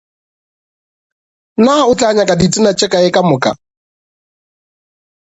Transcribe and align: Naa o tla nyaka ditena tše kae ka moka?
Naa 1.63 1.83
o 1.89 1.91
tla 1.97 2.09
nyaka 2.15 2.35
ditena 2.39 2.71
tše 2.77 2.87
kae 2.93 3.09
ka 3.15 3.21
moka? 3.29 3.51